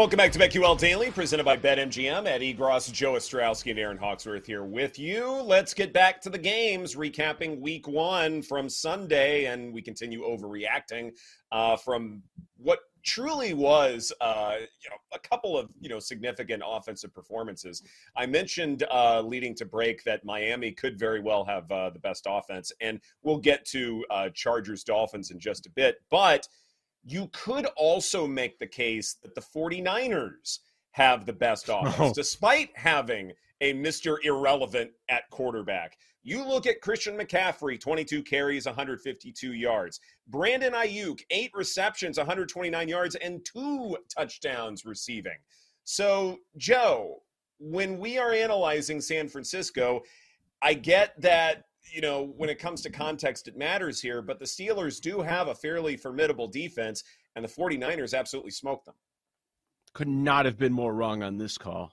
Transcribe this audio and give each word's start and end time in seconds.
Welcome 0.00 0.16
back 0.16 0.32
to 0.32 0.38
BetQL 0.38 0.78
Daily, 0.78 1.10
presented 1.10 1.44
by 1.44 1.58
BetMGM. 1.58 2.26
Ed 2.26 2.40
Egros, 2.40 2.90
Joe 2.90 3.12
Ostrowski, 3.12 3.68
and 3.68 3.78
Erin 3.78 3.98
Hawksworth 3.98 4.46
here 4.46 4.64
with 4.64 4.98
you. 4.98 5.30
Let's 5.30 5.74
get 5.74 5.92
back 5.92 6.22
to 6.22 6.30
the 6.30 6.38
games, 6.38 6.94
recapping 6.94 7.60
week 7.60 7.86
one 7.86 8.40
from 8.40 8.70
Sunday, 8.70 9.44
and 9.44 9.74
we 9.74 9.82
continue 9.82 10.22
overreacting 10.22 11.10
uh, 11.52 11.76
from 11.76 12.22
what 12.56 12.78
truly 13.02 13.54
was 13.54 14.12
uh, 14.20 14.54
you 14.58 14.90
know 14.90 14.96
a 15.12 15.18
couple 15.18 15.56
of 15.56 15.68
you 15.82 15.90
know 15.90 15.98
significant 15.98 16.62
offensive 16.66 17.12
performances. 17.12 17.82
I 18.16 18.24
mentioned 18.24 18.84
uh, 18.90 19.20
leading 19.20 19.54
to 19.56 19.66
break 19.66 20.02
that 20.04 20.24
Miami 20.24 20.72
could 20.72 20.98
very 20.98 21.20
well 21.20 21.44
have 21.44 21.70
uh, 21.70 21.90
the 21.90 21.98
best 21.98 22.26
offense, 22.26 22.72
and 22.80 23.02
we'll 23.22 23.38
get 23.38 23.66
to 23.66 24.02
uh, 24.10 24.28
Chargers 24.30 24.82
Dolphins 24.82 25.30
in 25.30 25.38
just 25.38 25.66
a 25.66 25.70
bit, 25.70 25.96
but 26.10 26.48
you 27.04 27.28
could 27.32 27.66
also 27.76 28.26
make 28.26 28.58
the 28.58 28.66
case 28.66 29.16
that 29.22 29.34
the 29.34 29.40
49ers 29.40 30.58
have 30.92 31.26
the 31.26 31.32
best 31.32 31.68
offense, 31.72 32.12
despite 32.14 32.70
having 32.74 33.32
a 33.60 33.74
Mr. 33.74 34.16
Irrelevant 34.24 34.90
at 35.08 35.28
quarterback. 35.30 35.96
You 36.22 36.46
look 36.46 36.66
at 36.66 36.82
Christian 36.82 37.16
McCaffrey, 37.16 37.80
22 37.80 38.22
carries, 38.22 38.66
152 38.66 39.54
yards. 39.54 40.00
Brandon 40.28 40.72
Aiyuk, 40.74 41.20
eight 41.30 41.50
receptions, 41.54 42.18
129 42.18 42.88
yards, 42.88 43.14
and 43.16 43.44
two 43.44 43.96
touchdowns 44.14 44.84
receiving. 44.84 45.38
So, 45.84 46.38
Joe, 46.56 47.22
when 47.58 47.98
we 47.98 48.18
are 48.18 48.32
analyzing 48.32 49.00
San 49.00 49.28
Francisco, 49.28 50.02
I 50.62 50.74
get 50.74 51.18
that 51.20 51.64
you 51.92 52.00
know, 52.00 52.32
when 52.36 52.50
it 52.50 52.58
comes 52.58 52.82
to 52.82 52.90
context, 52.90 53.48
it 53.48 53.56
matters 53.56 54.00
here, 54.00 54.22
but 54.22 54.38
the 54.38 54.44
Steelers 54.44 55.00
do 55.00 55.20
have 55.20 55.48
a 55.48 55.54
fairly 55.54 55.96
formidable 55.96 56.48
defense, 56.48 57.02
and 57.34 57.44
the 57.44 57.48
49ers 57.48 58.16
absolutely 58.16 58.50
smoked 58.50 58.86
them. 58.86 58.94
Could 59.92 60.08
not 60.08 60.44
have 60.44 60.58
been 60.58 60.72
more 60.72 60.94
wrong 60.94 61.22
on 61.22 61.38
this 61.38 61.58
call. 61.58 61.92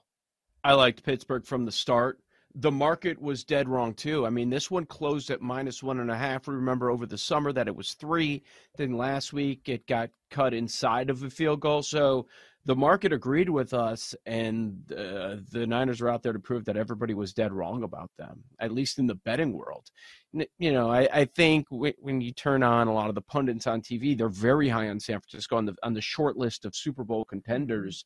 I 0.62 0.74
liked 0.74 1.02
Pittsburgh 1.02 1.44
from 1.44 1.64
the 1.64 1.72
start. 1.72 2.20
The 2.54 2.70
market 2.70 3.20
was 3.20 3.44
dead 3.44 3.68
wrong 3.68 3.94
too. 3.94 4.26
I 4.26 4.30
mean, 4.30 4.50
this 4.50 4.70
one 4.70 4.86
closed 4.86 5.30
at 5.30 5.40
minus 5.40 5.82
one 5.82 6.00
and 6.00 6.10
a 6.10 6.16
half. 6.16 6.48
We 6.48 6.54
remember 6.54 6.90
over 6.90 7.06
the 7.06 7.18
summer 7.18 7.52
that 7.52 7.68
it 7.68 7.76
was 7.76 7.92
three. 7.92 8.42
Then 8.76 8.96
last 8.96 9.32
week 9.32 9.68
it 9.68 9.86
got 9.86 10.10
cut 10.30 10.54
inside 10.54 11.10
of 11.10 11.22
a 11.22 11.30
field 11.30 11.60
goal. 11.60 11.82
So 11.82 12.26
the 12.68 12.76
market 12.76 13.14
agreed 13.14 13.48
with 13.48 13.72
us, 13.72 14.14
and 14.26 14.82
uh, 14.92 15.36
the 15.50 15.66
Niners 15.66 16.02
are 16.02 16.10
out 16.10 16.22
there 16.22 16.34
to 16.34 16.38
prove 16.38 16.66
that 16.66 16.76
everybody 16.76 17.14
was 17.14 17.32
dead 17.32 17.50
wrong 17.50 17.82
about 17.82 18.10
them, 18.18 18.44
at 18.60 18.72
least 18.72 18.98
in 18.98 19.06
the 19.06 19.14
betting 19.14 19.54
world. 19.54 19.86
You 20.58 20.72
know, 20.74 20.90
I, 20.90 21.08
I 21.10 21.24
think 21.24 21.66
w- 21.70 21.94
when 21.98 22.20
you 22.20 22.30
turn 22.30 22.62
on 22.62 22.86
a 22.86 22.92
lot 22.92 23.08
of 23.08 23.14
the 23.14 23.22
pundits 23.22 23.66
on 23.66 23.80
TV, 23.80 24.16
they're 24.16 24.28
very 24.28 24.68
high 24.68 24.90
on 24.90 25.00
San 25.00 25.18
Francisco 25.18 25.56
on 25.56 25.64
the 25.64 25.74
on 25.82 25.94
the 25.94 26.02
short 26.02 26.36
list 26.36 26.66
of 26.66 26.76
Super 26.76 27.04
Bowl 27.04 27.24
contenders, 27.24 28.04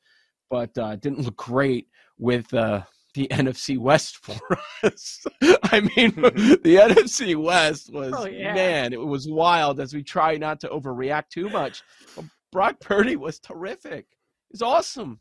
but 0.48 0.70
uh, 0.78 0.94
didn't 0.94 1.24
look 1.24 1.36
great 1.36 1.88
with 2.16 2.54
uh, 2.54 2.82
the 3.14 3.26
NFC 3.32 3.76
West 3.78 4.18
for 4.18 4.38
us. 4.84 5.24
I 5.64 5.80
mean, 5.80 6.12
the 6.14 6.76
NFC 6.80 7.34
West 7.34 7.92
was 7.92 8.14
Oh, 8.16 8.26
yeah. 8.26 8.54
man, 8.54 8.92
it 8.92 9.04
was 9.04 9.26
wild 9.28 9.80
as 9.80 9.92
we 9.92 10.04
try 10.04 10.36
not 10.36 10.60
to 10.60 10.68
overreact 10.68 11.30
too 11.30 11.48
much. 11.50 11.82
Brock 12.52 12.78
Purdy 12.78 13.16
was 13.16 13.40
terrific. 13.40 14.06
Was 14.52 14.62
awesome. 14.62 15.20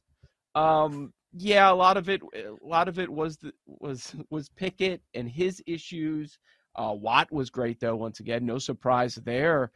Um, 0.55 1.13
yeah, 1.33 1.71
a 1.71 1.73
lot 1.73 1.97
of 1.97 2.09
it, 2.09 2.21
a 2.35 2.55
lot 2.61 2.87
of 2.87 2.99
it 2.99 3.09
was 3.09 3.37
the, 3.37 3.53
was 3.65 4.13
was 4.29 4.49
Pickett 4.49 5.01
and 5.13 5.29
his 5.29 5.61
issues. 5.65 6.37
Uh, 6.75 6.93
Watt 6.97 7.31
was 7.31 7.49
great 7.49 7.79
though. 7.79 7.95
Once 7.95 8.19
again, 8.19 8.45
no 8.45 8.57
surprise 8.59 9.15
there. 9.15 9.71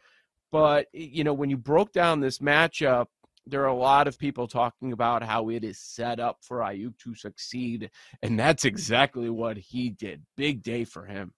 But 0.51 0.87
you 0.93 1.23
know, 1.23 1.33
when 1.33 1.49
you 1.49 1.57
broke 1.57 1.91
down 1.91 2.19
this 2.19 2.39
matchup, 2.39 3.07
there 3.47 3.61
are 3.61 3.67
a 3.67 3.75
lot 3.75 4.07
of 4.07 4.17
people 4.17 4.47
talking 4.47 4.91
about 4.91 5.23
how 5.23 5.49
it 5.49 5.63
is 5.63 5.79
set 5.79 6.19
up 6.19 6.37
for 6.41 6.59
Aiyuk 6.59 6.97
to 6.99 7.15
succeed, 7.15 7.89
and 8.21 8.39
that's 8.39 8.65
exactly 8.65 9.29
what 9.29 9.57
he 9.57 9.89
did. 9.89 10.23
Big 10.35 10.63
day 10.63 10.83
for 10.83 11.05
him. 11.05 11.33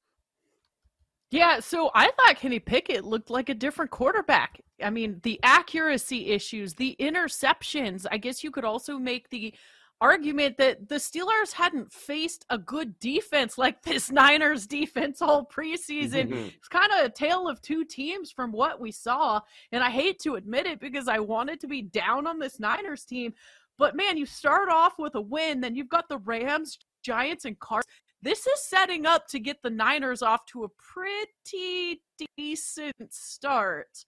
Yeah, 1.29 1.59
so 1.59 1.91
I 1.93 2.11
thought 2.11 2.37
Kenny 2.37 2.59
Pickett 2.59 3.03
looked 3.03 3.29
like 3.29 3.49
a 3.49 3.53
different 3.53 3.91
quarterback. 3.91 4.61
I 4.81 4.89
mean, 4.89 5.19
the 5.23 5.39
accuracy 5.43 6.27
issues, 6.27 6.73
the 6.73 6.95
interceptions. 6.99 8.05
I 8.09 8.17
guess 8.17 8.43
you 8.43 8.51
could 8.51 8.63
also 8.63 8.97
make 8.97 9.29
the 9.29 9.53
argument 9.99 10.57
that 10.57 10.87
the 10.87 10.95
Steelers 10.95 11.51
hadn't 11.53 11.91
faced 11.91 12.45
a 12.49 12.57
good 12.57 12.97
defense 12.99 13.57
like 13.57 13.81
this 13.81 14.11
Niners 14.11 14.67
defense 14.67 15.21
all 15.21 15.45
preseason. 15.45 16.29
Mm-hmm. 16.29 16.47
it's 16.55 16.67
kind 16.67 16.91
of 16.97 17.05
a 17.05 17.09
tale 17.09 17.47
of 17.47 17.61
two 17.61 17.83
teams 17.83 18.31
from 18.31 18.51
what 18.51 18.79
we 18.79 18.91
saw. 18.91 19.41
And 19.71 19.83
I 19.83 19.89
hate 19.89 20.19
to 20.19 20.35
admit 20.35 20.65
it 20.65 20.79
because 20.79 21.07
I 21.07 21.19
wanted 21.19 21.59
to 21.61 21.67
be 21.67 21.81
down 21.81 22.27
on 22.27 22.39
this 22.39 22.59
Niners 22.59 23.03
team. 23.03 23.33
But 23.77 23.95
man, 23.95 24.17
you 24.17 24.25
start 24.25 24.69
off 24.69 24.97
with 24.97 25.15
a 25.15 25.21
win, 25.21 25.61
then 25.61 25.75
you've 25.75 25.89
got 25.89 26.09
the 26.09 26.19
Rams, 26.19 26.79
Giants, 27.03 27.45
and 27.45 27.59
Cardinals. 27.59 27.91
This 28.27 28.45
is 28.45 28.61
setting 28.61 29.05
up 29.05 29.25
to 29.27 29.39
get 29.39 29.61
the 29.63 29.69
Niners 29.69 30.21
off 30.21 30.45
to 30.47 30.65
a 30.65 30.67
pretty 30.67 32.01
decent 32.35 33.13
start. 33.13 34.03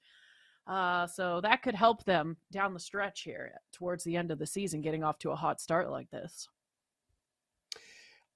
Uh, 0.67 1.07
so 1.07 1.39
that 1.39 1.61
could 1.61 1.73
help 1.73 2.03
them 2.03 2.35
down 2.51 2.73
the 2.73 2.81
stretch 2.81 3.21
here 3.21 3.53
towards 3.71 4.03
the 4.03 4.17
end 4.17 4.29
of 4.29 4.37
the 4.37 4.45
season, 4.45 4.81
getting 4.81 5.05
off 5.05 5.19
to 5.19 5.31
a 5.31 5.37
hot 5.37 5.61
start 5.61 5.89
like 5.89 6.11
this. 6.11 6.49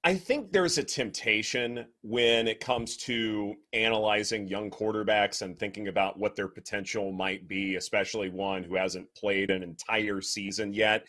I 0.02 0.14
think 0.14 0.52
there's 0.52 0.78
a 0.78 0.82
temptation 0.82 1.84
when 2.00 2.48
it 2.48 2.60
comes 2.60 2.96
to 2.98 3.52
analyzing 3.74 4.48
young 4.48 4.70
quarterbacks 4.70 5.42
and 5.42 5.58
thinking 5.58 5.88
about 5.88 6.18
what 6.18 6.34
their 6.34 6.48
potential 6.48 7.12
might 7.12 7.46
be, 7.46 7.76
especially 7.76 8.30
one 8.30 8.62
who 8.62 8.74
hasn't 8.74 9.14
played 9.14 9.50
an 9.50 9.62
entire 9.62 10.22
season 10.22 10.72
yet. 10.72 11.04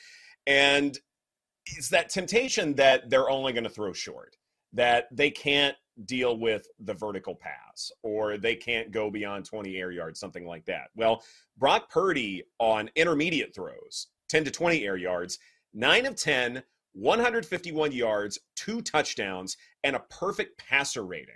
And 0.47 0.99
it's 1.65 1.87
that 1.89 2.09
temptation 2.09 2.73
that 2.75 3.09
they're 3.09 3.29
only 3.29 3.53
going 3.53 3.63
to 3.63 3.69
throw 3.69 3.93
short, 3.93 4.35
that 4.75 5.07
they 5.11 5.31
can't 5.31 5.75
deal 6.05 6.37
with 6.37 6.67
the 6.79 6.93
vertical 6.93 7.35
pass 7.35 7.91
or 8.03 8.37
they 8.37 8.55
can't 8.55 8.91
go 8.91 9.09
beyond 9.09 9.45
20 9.45 9.77
air 9.77 9.91
yards, 9.91 10.19
something 10.19 10.45
like 10.45 10.65
that. 10.65 10.89
Well, 10.95 11.23
Brock 11.57 11.89
Purdy 11.89 12.43
on 12.59 12.89
intermediate 12.95 13.55
throws, 13.55 14.07
10 14.29 14.43
to 14.45 14.51
20 14.51 14.85
air 14.85 14.97
yards, 14.97 15.39
9 15.73 16.05
of 16.05 16.15
10 16.15 16.63
151 16.95 17.91
yards, 17.91 18.39
two 18.55 18.81
touchdowns, 18.81 19.57
and 19.83 19.97
a 19.97 20.03
perfect 20.09 20.57
passer 20.57 21.05
rating. 21.05 21.35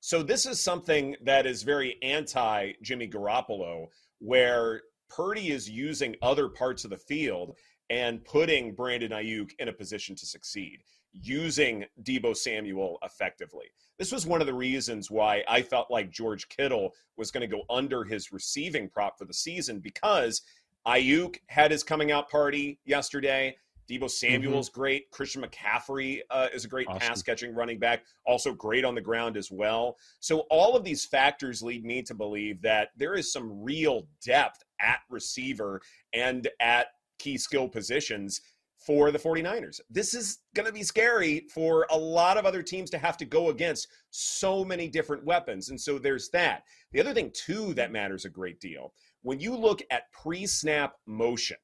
So 0.00 0.22
this 0.22 0.46
is 0.46 0.62
something 0.62 1.16
that 1.22 1.44
is 1.44 1.64
very 1.64 2.00
anti 2.02 2.72
Jimmy 2.82 3.08
Garoppolo, 3.08 3.88
where 4.20 4.82
Purdy 5.10 5.50
is 5.50 5.68
using 5.68 6.14
other 6.22 6.48
parts 6.48 6.84
of 6.84 6.90
the 6.90 6.96
field 6.96 7.56
and 7.90 8.24
putting 8.24 8.74
Brandon 8.74 9.10
Aiyuk 9.10 9.50
in 9.58 9.68
a 9.68 9.72
position 9.72 10.14
to 10.16 10.26
succeed, 10.26 10.82
using 11.12 11.84
Deebo 12.02 12.36
Samuel 12.36 12.98
effectively. 13.02 13.66
This 13.98 14.12
was 14.12 14.26
one 14.26 14.40
of 14.40 14.46
the 14.46 14.54
reasons 14.54 15.10
why 15.10 15.44
I 15.48 15.62
felt 15.62 15.90
like 15.90 16.10
George 16.10 16.48
Kittle 16.48 16.94
was 17.16 17.30
going 17.30 17.48
to 17.48 17.56
go 17.56 17.62
under 17.70 18.04
his 18.04 18.32
receiving 18.32 18.88
prop 18.88 19.18
for 19.18 19.24
the 19.24 19.34
season 19.34 19.80
because 19.80 20.42
Aiyuk 20.86 21.36
had 21.46 21.70
his 21.70 21.84
coming 21.84 22.10
out 22.10 22.30
party 22.30 22.78
yesterday. 22.84 23.56
Deebo 23.90 24.10
Samuel's 24.10 24.70
mm-hmm. 24.70 24.80
great. 24.80 25.10
Christian 25.10 25.42
McCaffrey 25.42 26.20
uh, 26.30 26.48
is 26.54 26.64
a 26.64 26.68
great 26.68 26.86
awesome. 26.88 27.00
pass 27.00 27.22
catching 27.22 27.54
running 27.54 27.78
back, 27.78 28.04
also 28.26 28.52
great 28.54 28.84
on 28.84 28.94
the 28.94 29.00
ground 29.00 29.36
as 29.36 29.50
well. 29.50 29.96
So, 30.20 30.40
all 30.50 30.76
of 30.76 30.84
these 30.84 31.04
factors 31.04 31.62
lead 31.62 31.84
me 31.84 32.02
to 32.02 32.14
believe 32.14 32.62
that 32.62 32.90
there 32.96 33.14
is 33.14 33.32
some 33.32 33.62
real 33.62 34.06
depth 34.24 34.62
at 34.80 35.00
receiver 35.10 35.80
and 36.12 36.48
at 36.60 36.86
key 37.18 37.38
skill 37.38 37.68
positions 37.68 38.40
for 38.86 39.10
the 39.10 39.18
49ers. 39.18 39.80
This 39.90 40.14
is 40.14 40.40
going 40.54 40.66
to 40.66 40.72
be 40.72 40.82
scary 40.82 41.46
for 41.52 41.86
a 41.90 41.96
lot 41.96 42.36
of 42.36 42.46
other 42.46 42.62
teams 42.62 42.90
to 42.90 42.98
have 42.98 43.16
to 43.18 43.24
go 43.24 43.50
against 43.50 43.88
so 44.10 44.64
many 44.64 44.88
different 44.88 45.24
weapons. 45.24 45.70
And 45.70 45.80
so, 45.80 45.98
there's 45.98 46.28
that. 46.30 46.64
The 46.92 47.00
other 47.00 47.14
thing, 47.14 47.30
too, 47.34 47.74
that 47.74 47.92
matters 47.92 48.24
a 48.24 48.30
great 48.30 48.60
deal 48.60 48.92
when 49.22 49.40
you 49.40 49.56
look 49.56 49.82
at 49.90 50.12
pre 50.12 50.46
snap 50.46 50.94
motion 51.06 51.56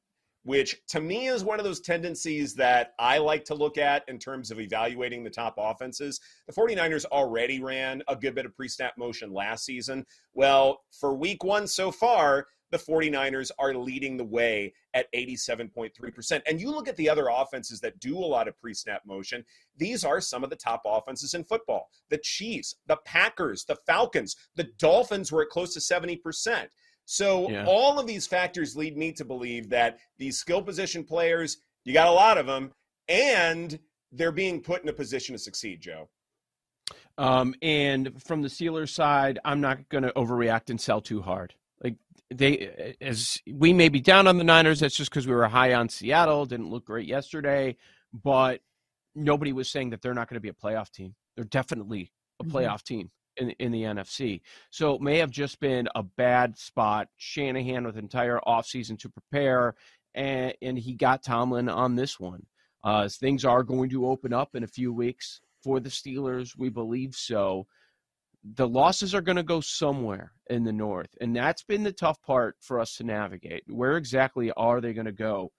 which 0.49 0.81
to 0.87 1.00
me 1.00 1.29
is 1.29 1.44
one 1.44 1.59
of 1.59 1.65
those 1.65 1.81
tendencies 1.81 2.55
that 2.55 2.94
I 2.99 3.19
like 3.19 3.44
to 3.47 3.55
look 3.55 3.76
at 3.76 4.03
in 4.09 4.19
terms 4.19 4.50
of 4.50 4.59
evaluating 4.59 5.23
the 5.23 5.29
top 5.29 5.56
offenses. 5.59 6.20
The 6.47 6.55
49ers 6.55 7.05
already 7.05 7.61
ran 7.61 8.03
a 8.09 8.17
good 8.17 8.35
bit 8.35 8.47
of 8.47 8.55
pre 8.55 8.67
snap 8.67 8.94
motion 8.97 9.31
last 9.31 9.67
season. 9.67 10.06
Well, 10.32 10.81
for 10.99 11.15
week 11.15 11.44
one 11.44 11.67
so 11.67 11.91
far, 11.91 12.47
the 12.70 12.79
49ers 12.79 13.50
are 13.59 13.75
leading 13.75 14.17
the 14.17 14.25
way 14.25 14.73
at 14.94 15.12
87.3%. 15.15 16.41
And 16.47 16.61
you 16.61 16.70
look 16.70 16.88
at 16.88 16.97
the 16.97 17.09
other 17.09 17.29
offenses 17.31 17.81
that 17.81 17.99
do 18.00 18.17
a 18.17 18.20
lot 18.20 18.49
of 18.49 18.59
pre 18.59 18.75
snap 18.75 19.03
motion, 19.06 19.44
these 19.76 20.05
are 20.05 20.20
some 20.20 20.44
of 20.44 20.50
the 20.50 20.56
top 20.56 20.82
offenses 20.85 21.35
in 21.35 21.44
football. 21.44 21.88
The 22.11 22.19
Chiefs, 22.19 22.76
the 22.87 22.99
Packers, 23.05 23.65
the 23.65 23.76
Falcons, 23.87 24.37
the 24.56 24.69
Dolphins 24.79 25.32
were 25.32 25.43
at 25.43 25.49
close 25.49 25.75
to 25.75 25.81
70%. 25.81 26.67
So 27.05 27.49
yeah. 27.49 27.65
all 27.67 27.99
of 27.99 28.06
these 28.06 28.26
factors 28.26 28.76
lead 28.76 28.97
me 28.97 29.12
to 29.12 29.25
believe 29.25 29.70
that 29.70 29.99
these 30.19 30.38
skill 30.38 30.62
position 30.62 31.05
players, 31.05 31.59
you 31.85 31.94
got 31.94 32.06
a 32.06 32.12
lot 32.12 32.37
of 32.37 32.47
them, 32.47 32.70
and 33.09 33.79
they're 34.12 34.32
being 34.32 34.61
put 34.61 34.82
in 34.82 34.88
a 34.91 34.93
position 34.93 35.35
to 35.35 35.38
succeed, 35.38 35.81
Joe. 35.81 36.09
Um, 37.17 37.55
and 37.62 38.23
from 38.23 38.43
the 38.43 38.49
Steelers 38.49 38.91
side, 38.91 39.38
I'm 39.44 39.61
not 39.61 39.88
going 39.88 40.05
to 40.05 40.12
overreact 40.12 40.70
and 40.70 40.81
sell 40.81 41.00
too 41.00 41.20
hard. 41.20 41.55
Like 41.82 41.96
they, 42.30 42.94
as 43.00 43.38
we 43.46 43.72
may 43.72 43.88
be 43.88 44.00
down 44.00 44.26
on 44.26 44.38
the 44.38 44.44
Niners, 44.44 44.80
that's 44.80 44.96
just 44.96 45.10
because 45.10 45.26
we 45.26 45.34
were 45.34 45.48
high 45.48 45.75
on 45.75 45.88
Seattle. 45.88 46.46
Didn't 46.46 46.70
look 46.70 46.86
great 46.86 47.06
yesterday, 47.06 47.76
but 48.12 48.60
nobody 49.14 49.52
was 49.52 49.70
saying 49.70 49.90
that 49.90 50.02
they're 50.02 50.14
not 50.14 50.28
going 50.28 50.36
to 50.36 50.40
be 50.40 50.48
a 50.48 50.52
playoff 50.52 50.90
team. 50.90 51.14
They're 51.36 51.44
definitely 51.44 52.12
a 52.40 52.44
mm-hmm. 52.44 52.56
playoff 52.56 52.82
mm-hmm. 52.82 52.94
team 52.94 53.10
in, 53.36 53.50
in 53.58 53.72
the 53.72 53.82
NFC. 53.82 54.40
So 54.70 54.94
it 54.94 55.00
may 55.00 55.19
have 55.19 55.30
just 55.30 55.60
been 55.60 55.88
a 55.94 56.02
bad 56.02 56.58
spot. 56.58 57.08
Shanahan 57.16 57.84
with 57.84 57.96
entire 57.96 58.40
offseason 58.46 58.98
to 59.00 59.08
prepare, 59.08 59.74
and, 60.14 60.54
and 60.62 60.78
he 60.78 60.94
got 60.94 61.22
Tomlin 61.22 61.69
on 61.69 61.94
this 61.94 62.19
one. 62.19 62.46
Uh, 62.84 63.08
things 63.08 63.44
are 63.44 63.62
going 63.62 63.90
to 63.90 64.06
open 64.06 64.32
up 64.32 64.54
in 64.54 64.62
a 64.62 64.69
few 64.69 64.92
weeks 64.92 65.40
for 65.62 65.81
the 65.81 65.88
Steelers. 65.88 66.56
We 66.56 66.69
believe 66.69 67.14
so. 67.14 67.66
The 68.54 68.68
losses 68.68 69.14
are 69.14 69.20
going 69.20 69.36
to 69.36 69.42
go 69.42 69.60
somewhere 69.60 70.32
in 70.48 70.64
the 70.64 70.72
North, 70.72 71.10
and 71.20 71.34
that's 71.34 71.62
been 71.62 71.82
the 71.82 71.92
tough 71.92 72.20
part 72.22 72.56
for 72.60 72.80
us 72.80 72.96
to 72.96 73.04
navigate. 73.04 73.62
Where 73.66 73.96
exactly 73.96 74.50
are 74.52 74.80
they 74.80 74.92
going 74.92 75.06
to 75.06 75.12
go 75.12 75.50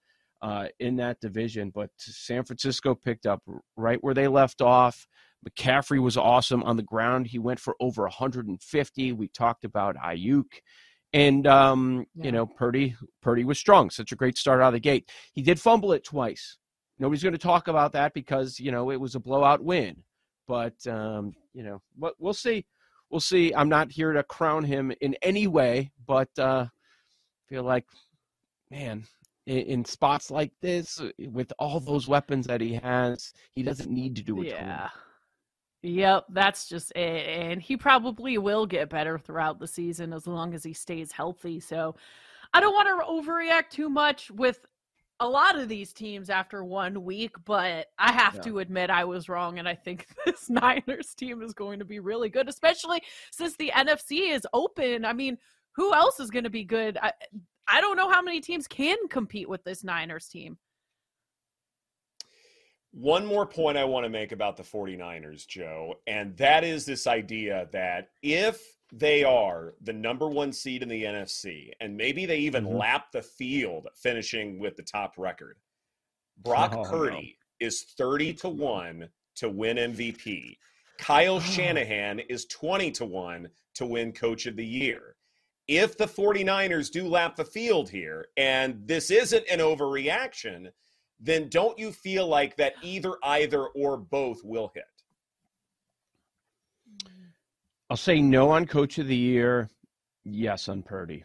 uh, 0.42 0.68
in 0.78 0.96
that 0.96 1.20
division? 1.20 1.70
But 1.74 1.90
San 1.98 2.44
Francisco 2.44 2.94
picked 2.94 3.26
up 3.26 3.42
right 3.76 4.02
where 4.02 4.14
they 4.14 4.28
left 4.28 4.60
off. 4.62 5.06
McCaffrey 5.48 6.00
was 6.00 6.16
awesome 6.16 6.62
on 6.62 6.76
the 6.76 6.82
ground. 6.82 7.26
He 7.26 7.38
went 7.38 7.60
for 7.60 7.76
over 7.80 8.02
150. 8.02 9.12
We 9.12 9.28
talked 9.28 9.64
about 9.64 9.96
Aiyuk. 9.96 10.44
And 11.12 11.46
um, 11.46 12.06
yeah. 12.14 12.26
you 12.26 12.32
know, 12.32 12.46
Purdy 12.46 12.94
Purdy 13.20 13.44
was 13.44 13.58
strong. 13.58 13.90
Such 13.90 14.12
a 14.12 14.16
great 14.16 14.38
start 14.38 14.60
out 14.60 14.68
of 14.68 14.74
the 14.74 14.80
gate. 14.80 15.10
He 15.32 15.42
did 15.42 15.60
fumble 15.60 15.92
it 15.92 16.04
twice. 16.04 16.58
Nobody's 16.98 17.22
going 17.22 17.32
to 17.32 17.38
talk 17.38 17.68
about 17.68 17.92
that 17.92 18.14
because 18.14 18.60
you 18.60 18.70
know 18.70 18.90
it 18.90 19.00
was 19.00 19.14
a 19.14 19.20
blowout 19.20 19.62
win. 19.62 20.04
But 20.46 20.74
um, 20.86 21.32
you 21.52 21.64
know, 21.64 21.82
we'll 22.18 22.34
see. 22.34 22.64
We'll 23.10 23.20
see. 23.20 23.52
I'm 23.52 23.68
not 23.68 23.90
here 23.90 24.12
to 24.12 24.22
crown 24.22 24.64
him 24.64 24.92
in 25.00 25.16
any 25.22 25.46
way, 25.46 25.90
but 26.06 26.28
uh, 26.38 26.66
feel 27.48 27.64
like, 27.64 27.84
man, 28.70 29.04
in, 29.46 29.58
in 29.58 29.84
spots 29.84 30.30
like 30.30 30.52
this, 30.62 31.00
with 31.18 31.52
all 31.58 31.80
those 31.80 32.06
weapons 32.06 32.46
that 32.46 32.60
he 32.60 32.74
has, 32.74 33.32
he 33.52 33.62
doesn't 33.62 33.90
need 33.90 34.16
to 34.16 34.22
do 34.22 34.42
it. 34.42 34.48
Yeah. 34.48 34.90
Yep, 35.82 36.26
that's 36.28 36.68
just 36.68 36.92
it. 36.92 37.26
And 37.26 37.60
he 37.60 37.76
probably 37.76 38.38
will 38.38 38.66
get 38.66 38.90
better 38.90 39.18
throughout 39.18 39.58
the 39.58 39.66
season 39.66 40.12
as 40.12 40.26
long 40.26 40.54
as 40.54 40.62
he 40.62 40.74
stays 40.74 41.10
healthy. 41.10 41.58
So 41.58 41.96
I 42.52 42.60
don't 42.60 42.74
want 42.74 42.88
to 42.88 43.30
overreact 43.30 43.70
too 43.70 43.88
much 43.88 44.30
with 44.30 44.60
a 45.20 45.28
lot 45.28 45.58
of 45.58 45.68
these 45.68 45.92
teams 45.92 46.30
after 46.30 46.64
one 46.64 47.04
week, 47.04 47.36
but 47.44 47.88
I 47.98 48.12
have 48.12 48.36
yeah. 48.36 48.42
to 48.42 48.58
admit 48.60 48.88
I 48.88 49.04
was 49.04 49.28
wrong. 49.28 49.58
And 49.58 49.68
I 49.68 49.74
think 49.74 50.06
this 50.26 50.48
Niners 50.48 51.14
team 51.14 51.42
is 51.42 51.52
going 51.52 51.78
to 51.78 51.84
be 51.84 52.00
really 52.00 52.30
good, 52.30 52.48
especially 52.48 53.02
since 53.30 53.54
the 53.56 53.70
NFC 53.74 54.32
is 54.32 54.46
open. 54.52 55.04
I 55.04 55.12
mean, 55.12 55.36
who 55.76 55.94
else 55.94 56.18
is 56.18 56.30
going 56.30 56.44
to 56.44 56.50
be 56.50 56.64
good? 56.64 56.98
I, 57.00 57.12
I 57.68 57.80
don't 57.80 57.96
know 57.96 58.10
how 58.10 58.22
many 58.22 58.40
teams 58.40 58.66
can 58.66 58.96
compete 59.08 59.48
with 59.48 59.62
this 59.62 59.84
Niners 59.84 60.26
team. 60.26 60.58
One 62.92 63.24
more 63.24 63.46
point 63.46 63.78
I 63.78 63.84
want 63.84 64.04
to 64.04 64.10
make 64.10 64.32
about 64.32 64.56
the 64.56 64.64
49ers, 64.64 65.46
Joe, 65.46 66.00
and 66.08 66.36
that 66.38 66.64
is 66.64 66.84
this 66.84 67.06
idea 67.06 67.68
that 67.70 68.08
if 68.20 68.60
they 68.92 69.24
are 69.24 69.74
the 69.82 69.92
number 69.92 70.28
one 70.28 70.52
seed 70.52 70.82
in 70.82 70.88
the 70.88 71.04
NFC, 71.04 71.70
and 71.80 71.96
maybe 71.96 72.26
they 72.26 72.38
even 72.38 72.64
mm-hmm. 72.64 72.76
lap 72.76 73.12
the 73.12 73.22
field 73.22 73.86
finishing 73.94 74.58
with 74.58 74.76
the 74.76 74.82
top 74.82 75.14
record, 75.16 75.58
Brock 76.42 76.74
oh, 76.76 76.84
Purdy 76.84 77.36
no. 77.60 77.66
is 77.66 77.82
30 77.96 78.34
to 78.34 78.48
1 78.48 79.08
to 79.36 79.48
win 79.48 79.76
MVP. 79.76 80.56
Kyle 80.98 81.40
Shanahan 81.40 82.20
is 82.20 82.46
20 82.46 82.90
to 82.92 83.04
1 83.04 83.48
to 83.74 83.86
win 83.86 84.12
coach 84.12 84.46
of 84.46 84.56
the 84.56 84.66
year. 84.66 85.16
If 85.68 85.96
the 85.96 86.06
49ers 86.06 86.90
do 86.90 87.06
lap 87.06 87.36
the 87.36 87.44
field 87.44 87.88
here, 87.88 88.26
and 88.36 88.82
this 88.86 89.10
isn't 89.10 89.44
an 89.48 89.60
overreaction, 89.60 90.70
then 91.20 91.48
don't 91.48 91.78
you 91.78 91.92
feel 91.92 92.26
like 92.26 92.56
that 92.56 92.74
either, 92.82 93.14
either, 93.22 93.66
or 93.68 93.96
both 93.96 94.42
will 94.42 94.72
hit? 94.74 94.84
I'll 97.90 97.96
say 97.96 98.20
no 98.20 98.50
on 98.50 98.66
Coach 98.66 98.98
of 98.98 99.08
the 99.08 99.16
Year, 99.16 99.68
yes 100.24 100.68
on 100.68 100.82
Purdy. 100.82 101.24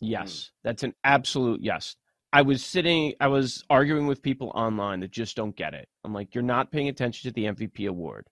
Yes, 0.00 0.32
mm. 0.32 0.50
that's 0.64 0.82
an 0.82 0.92
absolute 1.04 1.62
yes. 1.62 1.94
I 2.32 2.42
was 2.42 2.64
sitting, 2.64 3.14
I 3.20 3.28
was 3.28 3.64
arguing 3.70 4.08
with 4.08 4.22
people 4.22 4.50
online 4.56 5.00
that 5.00 5.12
just 5.12 5.36
don't 5.36 5.54
get 5.54 5.72
it. 5.72 5.88
I'm 6.04 6.12
like, 6.12 6.34
you're 6.34 6.42
not 6.42 6.72
paying 6.72 6.88
attention 6.88 7.30
to 7.30 7.34
the 7.34 7.44
MVP 7.44 7.88
award. 7.88 8.26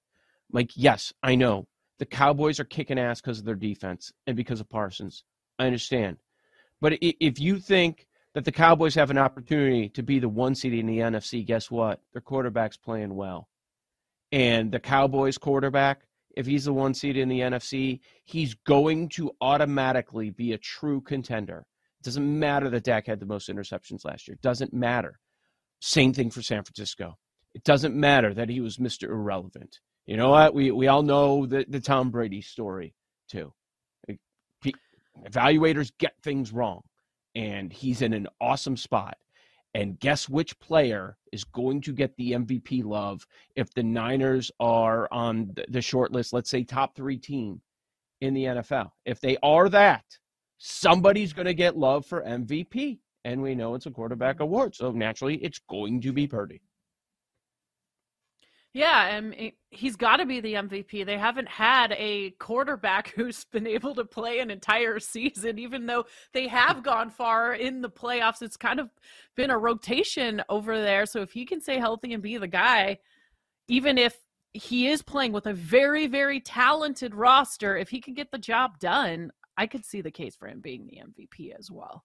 I'm 0.51 0.59
like, 0.59 0.73
yes, 0.75 1.13
I 1.23 1.37
know. 1.37 1.69
The 2.01 2.05
Cowboys 2.05 2.59
are 2.59 2.65
kicking 2.65 2.99
ass 2.99 3.21
because 3.21 3.39
of 3.39 3.45
their 3.45 3.55
defense 3.55 4.13
and 4.27 4.37
because 4.37 4.61
of 4.61 4.69
Parsons. 4.69 5.23
I 5.61 5.67
understand. 5.67 6.17
But 6.81 6.99
if 7.01 7.39
you 7.39 7.61
think 7.61 8.09
that 8.35 8.45
the 8.45 8.53
Cowboys 8.53 8.97
have 8.97 9.11
an 9.11 9.19
opportunity 9.19 9.89
to 9.91 10.03
be 10.03 10.19
the 10.19 10.29
one 10.29 10.57
seed 10.57 10.75
in 10.75 10.87
the 10.87 10.99
NFC, 10.99 11.47
guess 11.47 11.71
what? 11.71 12.01
Their 12.13 12.21
quarterback's 12.21 12.77
playing 12.77 13.15
well. 13.15 13.49
And 14.33 14.73
the 14.73 14.81
Cowboys 14.81 15.39
quarterback, 15.39 16.03
if 16.37 16.47
he's 16.47 16.65
the 16.65 16.73
one 16.73 16.95
seed 16.95 17.17
in 17.17 17.29
the 17.29 17.41
NFC, 17.41 18.01
he's 18.25 18.55
going 18.67 19.09
to 19.11 19.33
automatically 19.41 20.31
be 20.31 20.53
a 20.53 20.59
true 20.59 21.01
contender. 21.01 21.67
It 22.01 22.05
doesn't 22.05 22.39
matter 22.39 22.69
that 22.71 22.85
Dak 22.85 23.07
had 23.07 23.21
the 23.21 23.27
most 23.27 23.49
interceptions 23.49 24.05
last 24.05 24.29
year. 24.29 24.35
It 24.35 24.43
doesn't 24.43 24.73
matter. 24.73 25.19
Same 25.81 26.13
thing 26.13 26.31
for 26.31 26.43
San 26.43 26.65
Francisco. 26.65 27.17
It 27.55 27.65
doesn't 27.65 27.95
matter 27.95 28.35
that 28.35 28.49
he 28.49 28.61
was 28.61 28.79
Mr. 28.79 29.05
Irrelevant. 29.05 29.79
You 30.07 30.17
know 30.17 30.31
what? 30.31 30.55
We 30.55 30.71
we 30.71 30.89
all 30.89 31.03
know 31.03 31.47
the, 31.47 31.65
the 31.69 31.81
Tom 31.81 32.11
Brady 32.11 32.43
story 32.43 32.95
too. 33.29 33.53
Evaluators 35.27 35.93
get 35.99 36.15
things 36.23 36.53
wrong, 36.53 36.83
and 37.35 37.73
he's 37.73 38.03
in 38.03 38.13
an 38.13 38.27
awesome 38.41 38.77
spot. 38.77 39.17
And 39.75 39.99
guess 39.99 40.29
which 40.29 40.59
player 40.61 41.17
is 41.33 41.43
going 41.43 41.81
to 41.83 41.93
get 41.93 42.17
the 42.17 42.33
MVP 42.33 42.85
love 42.85 43.27
if 43.57 43.73
the 43.75 43.83
Niners 43.83 44.51
are 44.61 45.09
on 45.11 45.53
the 45.69 45.83
short 45.83 46.13
list, 46.13 46.33
let's 46.33 46.49
say 46.49 46.63
top 46.63 46.95
three 46.95 47.19
team 47.19 47.61
in 48.21 48.35
the 48.35 48.45
NFL? 48.45 48.91
If 49.05 49.21
they 49.21 49.37
are 49.43 49.69
that, 49.71 50.05
somebody's 50.59 51.33
going 51.33 51.47
to 51.47 51.55
get 51.55 51.77
love 51.77 52.07
for 52.07 52.23
MVP. 52.23 52.99
And 53.25 53.43
we 53.43 53.55
know 53.55 53.75
it's 53.75 53.87
a 53.87 53.91
quarterback 53.91 54.37
mm-hmm. 54.37 54.45
award. 54.45 54.75
So 54.77 54.93
naturally, 54.93 55.37
it's 55.37 55.61
going 55.69 56.01
to 56.03 56.13
be 56.13 56.27
Purdy. 56.27 56.61
Yeah, 58.75 59.07
and 59.07 59.53
he's 59.71 59.95
got 59.95 60.17
to 60.17 60.27
be 60.27 60.41
the 60.41 60.55
MVP. 60.55 61.07
They 61.07 61.17
haven't 61.17 61.49
had 61.49 61.93
a 61.93 62.31
quarterback 62.41 63.09
who's 63.17 63.45
been 63.45 63.69
able 63.69 63.95
to 63.95 64.05
play 64.05 64.41
an 64.41 64.51
entire 64.51 64.99
season, 64.99 65.61
even 65.61 65.87
though 65.87 66.07
they 66.33 66.49
have 66.49 66.83
gone 66.83 67.11
far 67.11 67.55
in 67.55 67.81
the 67.81 67.89
playoffs. 67.89 68.43
It's 68.43 68.57
kind 68.57 68.81
of 68.81 68.91
been 69.37 69.51
a 69.51 69.59
rotation 69.59 70.43
over 70.49 70.83
there. 70.83 71.07
So 71.07 71.23
if 71.23 71.31
he 71.31 71.47
can 71.47 71.61
stay 71.61 71.79
healthy 71.79 72.13
and 72.13 72.23
be 72.23 72.37
the 72.37 72.49
guy, 72.49 72.99
even 73.69 73.97
if 73.97 74.19
he 74.53 74.89
is 74.89 75.03
playing 75.03 75.33
with 75.33 75.47
a 75.47 75.55
very, 75.55 76.09
very 76.09 76.41
talented 76.41 77.15
roster, 77.15 77.77
if 77.77 77.91
he 77.91 78.01
can 78.01 78.15
get 78.15 78.33
the 78.33 78.39
job 78.39 78.81
done, 78.81 79.31
I 79.57 79.69
could 79.69 79.85
see 79.85 80.01
the 80.01 80.11
case 80.11 80.35
for 80.35 80.49
him 80.49 80.61
being 80.61 80.87
the 80.87 80.99
MVP 80.99 81.57
as 81.57 81.71
well 81.71 82.05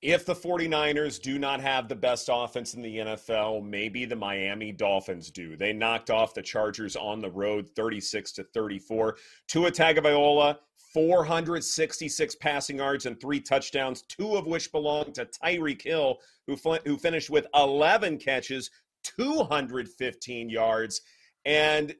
if 0.00 0.24
the 0.24 0.34
49ers 0.34 1.20
do 1.20 1.38
not 1.38 1.60
have 1.60 1.88
the 1.88 1.96
best 1.96 2.28
offense 2.32 2.74
in 2.74 2.82
the 2.82 2.98
NFL, 2.98 3.64
maybe 3.64 4.04
the 4.04 4.14
Miami 4.14 4.70
Dolphins 4.70 5.30
do. 5.30 5.56
They 5.56 5.72
knocked 5.72 6.10
off 6.10 6.34
the 6.34 6.42
Chargers 6.42 6.94
on 6.94 7.20
the 7.20 7.30
road 7.30 7.68
36 7.74 8.32
to 8.32 8.44
34. 8.44 9.16
Tua 9.48 9.70
Tagovailoa 9.72 10.58
466 10.94 12.34
passing 12.36 12.78
yards 12.78 13.06
and 13.06 13.20
three 13.20 13.40
touchdowns, 13.40 14.02
two 14.02 14.36
of 14.36 14.46
which 14.46 14.72
belong 14.72 15.12
to 15.12 15.26
Tyreek 15.26 15.82
Hill, 15.82 16.18
who, 16.46 16.56
who 16.84 16.96
finished 16.96 17.28
with 17.28 17.46
11 17.54 18.18
catches, 18.18 18.70
215 19.02 20.48
yards. 20.48 21.00
And 21.44 21.94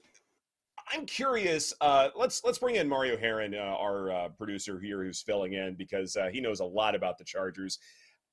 I'm 0.91 1.07
curious. 1.07 1.75
Uh, 1.81 2.09
let's 2.17 2.43
let's 2.45 2.59
bring 2.59 2.77
in 2.77 2.89
Mario 2.89 3.17
Heron, 3.17 3.55
uh, 3.55 3.59
our 3.59 4.11
uh, 4.11 4.29
producer 4.31 4.81
here, 4.81 5.03
who's 5.03 5.21
filling 5.21 5.53
in 5.53 5.75
because 5.75 6.17
uh, 6.17 6.29
he 6.33 6.41
knows 6.41 6.61
a 6.61 6.65
lot 6.65 6.95
about 6.95 7.19
the 7.19 7.25
Chargers. 7.25 7.79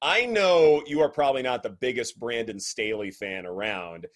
I 0.02 0.26
know 0.26 0.84
you 0.86 1.02
are 1.02 1.10
probably 1.10 1.42
not 1.42 1.64
the 1.64 1.70
biggest 1.70 2.20
Brandon 2.20 2.60
Staley 2.60 3.12
fan 3.12 3.46
around, 3.46 4.08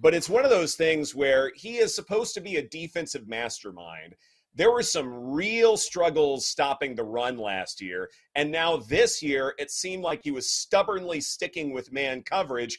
but 0.00 0.14
it's 0.14 0.28
one 0.28 0.44
of 0.44 0.50
those 0.50 0.74
things 0.74 1.14
where 1.14 1.52
he 1.54 1.76
is 1.76 1.94
supposed 1.94 2.34
to 2.34 2.40
be 2.40 2.56
a 2.56 2.68
defensive 2.68 3.28
mastermind. 3.28 4.14
There 4.54 4.72
were 4.72 4.82
some 4.82 5.32
real 5.32 5.76
struggles 5.76 6.46
stopping 6.46 6.94
the 6.94 7.04
run 7.04 7.36
last 7.36 7.80
year, 7.80 8.10
and 8.34 8.50
now 8.50 8.78
this 8.78 9.22
year 9.22 9.54
it 9.58 9.70
seemed 9.70 10.02
like 10.02 10.22
he 10.22 10.30
was 10.30 10.50
stubbornly 10.50 11.20
sticking 11.20 11.72
with 11.72 11.92
man 11.92 12.22
coverage 12.22 12.78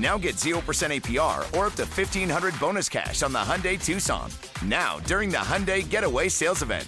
Now 0.00 0.16
get 0.16 0.36
0% 0.36 0.54
APR 0.62 1.38
or 1.56 1.66
up 1.66 1.74
to 1.74 1.84
1500 1.84 2.58
bonus 2.58 2.88
cash 2.88 3.22
on 3.22 3.32
the 3.32 3.38
Hyundai 3.38 3.82
Tucson. 3.82 4.30
Now, 4.64 4.98
during 5.00 5.28
the 5.28 5.36
Hyundai 5.36 5.88
Getaway 5.88 6.28
Sales 6.28 6.62
Event. 6.62 6.86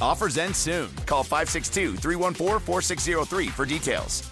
Offers 0.00 0.38
end 0.38 0.56
soon. 0.56 0.90
Call 1.06 1.22
562 1.22 1.96
314 1.96 2.58
4603 2.60 3.48
for 3.48 3.66
details. 3.66 4.22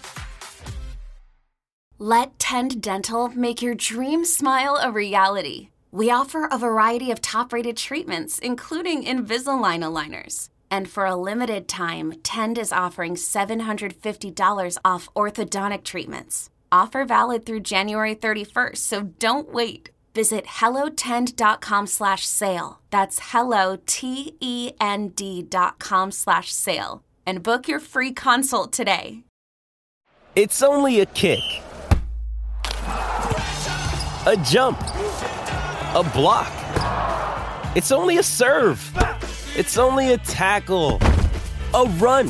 Let 1.99 2.39
Tend 2.39 2.81
Dental 2.81 3.29
make 3.29 3.61
your 3.61 3.75
dream 3.75 4.25
smile 4.25 4.79
a 4.81 4.91
reality. 4.91 5.69
We 5.91 6.09
offer 6.09 6.45
a 6.45 6.57
variety 6.57 7.11
of 7.11 7.21
top 7.21 7.53
rated 7.53 7.77
treatments, 7.77 8.39
including 8.39 9.03
Invisalign 9.05 9.83
aligners. 9.83 10.49
And 10.71 10.89
for 10.89 11.05
a 11.05 11.15
limited 11.15 11.67
time, 11.67 12.13
Tend 12.23 12.57
is 12.57 12.71
offering 12.71 13.15
$750 13.15 14.77
off 14.83 15.09
orthodontic 15.15 15.83
treatments. 15.83 16.50
Offer 16.71 17.05
valid 17.05 17.45
through 17.45 17.61
January 17.61 18.15
31st, 18.15 18.77
so 18.77 19.01
don't 19.19 19.53
wait. 19.53 19.91
Visit 20.13 20.45
hellotend.com 20.45 21.87
slash 21.87 22.25
sale. 22.25 22.79
That's 22.89 23.19
hello, 23.31 23.77
T-E-N-D 23.85 25.43
dot 25.43 25.79
com 25.79 26.11
slash 26.11 26.51
sale. 26.51 27.03
And 27.25 27.43
book 27.43 27.67
your 27.67 27.79
free 27.79 28.11
consult 28.13 28.71
today. 28.73 29.23
It's 30.35 30.61
only 30.63 31.01
a 31.01 31.05
kick. 31.05 31.39
A 34.25 34.37
jump. 34.45 34.79
A 35.93 36.09
block. 36.13 36.51
It's 37.75 37.91
only 37.91 38.17
a 38.17 38.23
serve. 38.23 38.79
It's 39.57 39.77
only 39.77 40.13
a 40.13 40.17
tackle. 40.17 40.99
A 41.73 41.83
run. 41.99 42.27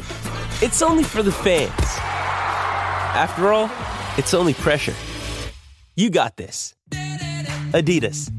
It's 0.62 0.82
only 0.82 1.04
for 1.04 1.22
the 1.22 1.32
fans. 1.32 1.72
After 3.14 3.52
all, 3.54 3.70
it's 4.18 4.34
only 4.34 4.54
pressure. 4.54 4.96
You 5.96 6.10
got 6.10 6.38
this. 6.38 6.76
Adidas. 7.74 8.30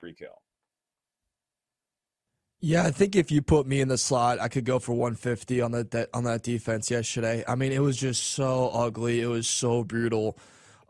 Free 0.00 0.14
kill. 0.14 0.42
Yeah, 2.60 2.84
I 2.84 2.90
think 2.90 3.16
if 3.16 3.30
you 3.30 3.42
put 3.42 3.66
me 3.66 3.80
in 3.80 3.88
the 3.88 3.98
slot, 3.98 4.40
I 4.40 4.48
could 4.48 4.64
go 4.64 4.78
for 4.78 4.92
150 4.92 5.60
on 5.60 5.72
that 5.72 6.08
on 6.14 6.24
that 6.24 6.42
defense 6.42 6.90
yesterday. 6.90 7.44
I 7.46 7.54
mean, 7.54 7.72
it 7.72 7.82
was 7.82 7.96
just 7.96 8.22
so 8.28 8.70
ugly. 8.72 9.20
It 9.20 9.26
was 9.26 9.46
so 9.48 9.84
brutal. 9.84 10.38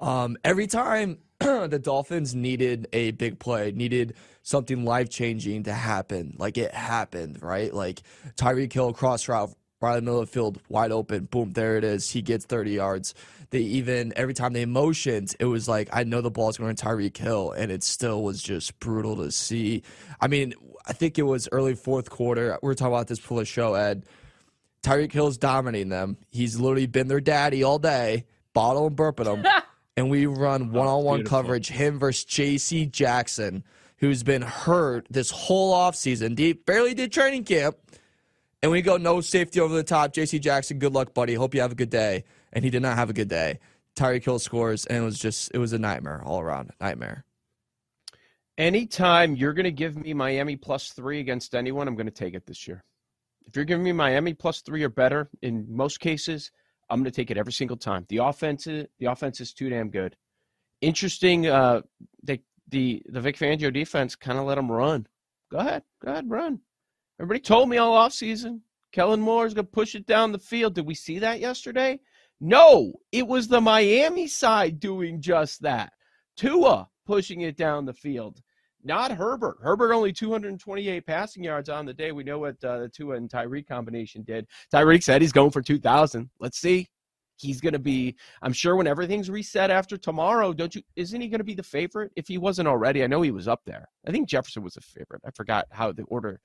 Um, 0.00 0.36
every 0.44 0.66
time 0.66 1.18
the 1.38 1.80
Dolphins 1.82 2.34
needed 2.34 2.88
a 2.92 3.12
big 3.12 3.38
play, 3.38 3.72
needed 3.72 4.14
something 4.42 4.84
life 4.84 5.08
changing 5.08 5.62
to 5.64 5.72
happen, 5.72 6.36
like 6.38 6.58
it 6.58 6.74
happened, 6.74 7.42
right? 7.42 7.72
Like 7.72 8.02
Tyreek 8.36 8.72
Hill 8.72 8.92
cross 8.92 9.28
route 9.28 9.54
right 9.82 9.98
in 9.98 10.04
the 10.04 10.10
middle 10.10 10.20
of 10.20 10.28
the 10.28 10.32
field, 10.32 10.60
wide 10.68 10.92
open. 10.92 11.24
Boom, 11.24 11.52
there 11.52 11.76
it 11.76 11.84
is. 11.84 12.10
He 12.10 12.22
gets 12.22 12.44
30 12.46 12.72
yards. 12.72 13.14
They 13.50 13.58
even, 13.58 14.12
every 14.16 14.32
time 14.32 14.52
they 14.52 14.64
motioned, 14.64 15.34
it 15.38 15.44
was 15.44 15.68
like, 15.68 15.88
I 15.92 16.04
know 16.04 16.20
the 16.20 16.30
ball's 16.30 16.56
going 16.56 16.74
to 16.74 16.84
Tyreek 16.84 17.16
Hill, 17.16 17.52
and 17.52 17.70
it 17.70 17.82
still 17.82 18.22
was 18.22 18.42
just 18.42 18.78
brutal 18.80 19.16
to 19.16 19.30
see. 19.30 19.82
I 20.20 20.28
mean, 20.28 20.54
I 20.86 20.92
think 20.94 21.18
it 21.18 21.24
was 21.24 21.48
early 21.52 21.74
fourth 21.74 22.08
quarter. 22.08 22.58
We 22.62 22.66
were 22.66 22.74
talking 22.74 22.94
about 22.94 23.08
this 23.08 23.18
before 23.18 23.40
the 23.40 23.44
show, 23.44 23.74
Ed. 23.74 24.06
Tyreek 24.82 25.12
Hill's 25.12 25.36
dominating 25.36 25.90
them. 25.90 26.16
He's 26.30 26.58
literally 26.58 26.86
been 26.86 27.08
their 27.08 27.20
daddy 27.20 27.62
all 27.62 27.78
day, 27.78 28.24
bottle 28.54 28.86
and 28.86 28.96
burping 28.96 29.24
them. 29.24 29.44
and 29.96 30.10
we 30.10 30.26
run 30.26 30.72
one 30.72 30.88
on 30.88 31.04
one 31.04 31.24
coverage, 31.24 31.68
him 31.68 31.98
versus 31.98 32.24
JC 32.24 32.90
Jackson, 32.90 33.64
who's 33.98 34.22
been 34.22 34.42
hurt 34.42 35.06
this 35.10 35.30
whole 35.30 35.74
offseason. 35.74 36.38
He 36.38 36.54
barely 36.54 36.94
did 36.94 37.12
training 37.12 37.44
camp 37.44 37.76
and 38.62 38.70
we 38.70 38.82
go 38.82 38.96
no 38.96 39.20
safety 39.20 39.60
over 39.60 39.74
the 39.74 39.82
top. 39.82 40.12
J.C. 40.12 40.38
Jackson, 40.38 40.78
good 40.78 40.92
luck, 40.92 41.14
buddy. 41.14 41.34
Hope 41.34 41.54
you 41.54 41.60
have 41.60 41.72
a 41.72 41.76
good 41.76 41.90
day. 41.90 42.24
And 42.52 42.64
he 42.64 42.70
did 42.70 42.82
not 42.82 42.96
have 42.96 43.10
a 43.10 43.12
good 43.12 43.28
day. 43.28 43.58
Tyreek 43.96 44.24
Hill 44.24 44.38
scores, 44.38 44.86
and 44.86 44.98
it 44.98 45.02
was 45.02 45.18
just 45.18 45.50
it 45.52 45.58
was 45.58 45.72
a 45.72 45.78
nightmare 45.78 46.22
all 46.24 46.40
around. 46.40 46.70
Nightmare. 46.80 47.24
Anytime 48.58 49.34
you're 49.34 49.54
going 49.54 49.64
to 49.64 49.72
give 49.72 49.96
me 49.96 50.14
Miami 50.14 50.56
plus 50.56 50.90
three 50.90 51.20
against 51.20 51.54
anyone, 51.54 51.88
I'm 51.88 51.96
going 51.96 52.06
to 52.06 52.12
take 52.12 52.34
it 52.34 52.46
this 52.46 52.68
year. 52.68 52.84
If 53.46 53.56
you're 53.56 53.64
giving 53.64 53.84
me 53.84 53.92
Miami 53.92 54.34
plus 54.34 54.60
three 54.60 54.82
or 54.82 54.88
better, 54.88 55.30
in 55.40 55.66
most 55.68 56.00
cases, 56.00 56.52
I'm 56.88 57.00
going 57.00 57.10
to 57.10 57.16
take 57.16 57.30
it 57.30 57.38
every 57.38 57.52
single 57.52 57.76
time. 57.76 58.04
The 58.08 58.18
offense, 58.18 58.66
is, 58.66 58.86
the 58.98 59.06
offense 59.06 59.40
is 59.40 59.52
too 59.52 59.70
damn 59.70 59.90
good. 59.90 60.16
Interesting. 60.80 61.46
Uh, 61.46 61.82
they, 62.22 62.42
the 62.68 63.02
the 63.08 63.20
Vic 63.20 63.36
Fangio 63.36 63.72
defense 63.72 64.14
kind 64.16 64.38
of 64.38 64.44
let 64.44 64.54
them 64.54 64.70
run. 64.70 65.06
Go 65.50 65.58
ahead, 65.58 65.82
go 66.04 66.12
ahead, 66.12 66.30
run. 66.30 66.60
Everybody 67.22 67.38
told 67.38 67.68
me 67.68 67.76
all 67.76 67.94
off 67.94 68.12
season. 68.12 68.62
Kellen 68.90 69.20
Moore 69.20 69.46
is 69.46 69.54
going 69.54 69.64
to 69.64 69.70
push 69.70 69.94
it 69.94 70.06
down 70.06 70.32
the 70.32 70.40
field. 70.40 70.74
Did 70.74 70.86
we 70.86 70.94
see 70.96 71.20
that 71.20 71.38
yesterday? 71.38 72.00
No, 72.40 72.94
it 73.12 73.24
was 73.24 73.46
the 73.46 73.60
Miami 73.60 74.26
side 74.26 74.80
doing 74.80 75.20
just 75.20 75.62
that. 75.62 75.92
Tua 76.36 76.88
pushing 77.06 77.42
it 77.42 77.56
down 77.56 77.86
the 77.86 77.92
field, 77.92 78.42
not 78.82 79.12
Herbert. 79.12 79.58
Herbert 79.62 79.92
only 79.92 80.12
228 80.12 81.06
passing 81.06 81.44
yards 81.44 81.68
on 81.68 81.86
the 81.86 81.94
day. 81.94 82.10
We 82.10 82.24
know 82.24 82.40
what 82.40 82.56
uh, 82.64 82.80
the 82.80 82.88
Tua 82.88 83.14
and 83.14 83.30
Tyreek 83.30 83.68
combination 83.68 84.24
did. 84.24 84.48
Tyreek 84.74 85.04
said 85.04 85.22
he's 85.22 85.30
going 85.30 85.52
for 85.52 85.62
2,000. 85.62 86.28
Let's 86.40 86.58
see. 86.58 86.88
He's 87.36 87.60
going 87.60 87.72
to 87.72 87.78
be, 87.78 88.16
I'm 88.42 88.52
sure, 88.52 88.74
when 88.74 88.88
everything's 88.88 89.30
reset 89.30 89.70
after 89.70 89.96
tomorrow, 89.96 90.52
don't 90.52 90.74
you? 90.74 90.82
Isn't 90.96 91.20
he 91.20 91.28
going 91.28 91.38
to 91.38 91.44
be 91.44 91.54
the 91.54 91.62
favorite? 91.62 92.10
If 92.16 92.26
he 92.26 92.38
wasn't 92.38 92.66
already, 92.66 93.04
I 93.04 93.06
know 93.06 93.22
he 93.22 93.30
was 93.30 93.46
up 93.46 93.60
there. 93.64 93.88
I 94.08 94.10
think 94.10 94.28
Jefferson 94.28 94.64
was 94.64 94.76
a 94.76 94.80
favorite. 94.80 95.22
I 95.24 95.30
forgot 95.30 95.66
how 95.70 95.92
the 95.92 96.02
order 96.04 96.40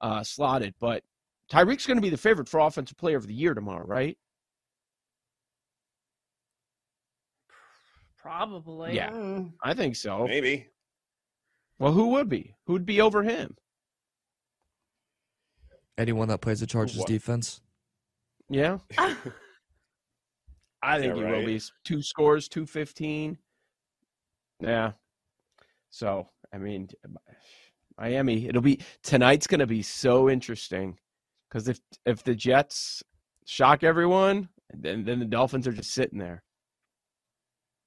uh, 0.00 0.22
slotted, 0.22 0.74
but 0.80 1.02
Tyreek's 1.50 1.86
going 1.86 1.96
to 1.96 2.02
be 2.02 2.10
the 2.10 2.16
favorite 2.16 2.48
for 2.48 2.60
Offensive 2.60 2.96
Player 2.96 3.16
of 3.16 3.26
the 3.26 3.34
Year 3.34 3.54
tomorrow, 3.54 3.86
right? 3.86 4.16
Probably. 8.16 8.94
Yeah, 8.94 9.40
I 9.62 9.74
think 9.74 9.96
so. 9.96 10.26
Maybe. 10.26 10.68
Well, 11.78 11.92
who 11.92 12.08
would 12.08 12.28
be? 12.28 12.54
Who 12.66 12.74
would 12.74 12.84
be 12.86 13.00
over 13.00 13.22
him? 13.22 13.56
Anyone 15.96 16.28
that 16.28 16.40
plays 16.40 16.60
the 16.60 16.66
Chargers 16.66 16.98
What? 16.98 17.08
defense. 17.08 17.60
Yeah. 18.48 18.78
I 20.82 20.98
think 20.98 21.16
Yeah, 21.16 21.26
he 21.26 21.32
will 21.32 21.46
be. 21.46 21.60
Two 21.84 22.02
scores, 22.02 22.48
215. 22.48 23.38
Yeah. 24.60 24.92
So, 25.90 26.28
I 26.52 26.58
mean, 26.58 26.88
Miami, 28.00 28.46
it'll 28.48 28.62
be 28.62 28.80
tonight's 29.02 29.46
going 29.46 29.60
to 29.60 29.66
be 29.66 29.82
so 29.82 30.30
interesting 30.30 30.98
because 31.48 31.68
if 31.68 31.78
if 32.06 32.24
the 32.24 32.34
Jets 32.34 33.02
shock 33.46 33.84
everyone, 33.84 34.48
then 34.74 35.04
then 35.04 35.18
the 35.18 35.26
Dolphins 35.26 35.66
are 35.68 35.72
just 35.72 35.90
sitting 35.92 36.18
there. 36.18 36.42